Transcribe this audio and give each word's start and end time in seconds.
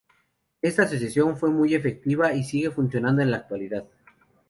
Esta 0.63 0.81
Asociación 0.81 1.37
fue 1.37 1.51
muy 1.51 1.75
efectiva 1.75 2.33
y 2.33 2.43
sigue 2.43 2.71
funcionando 2.71 3.21
en 3.21 3.29
la 3.29 3.37
actualidad. 3.37 3.85